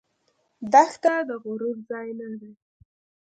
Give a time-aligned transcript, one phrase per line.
[0.71, 2.51] دښته د غرور ځای نه دی.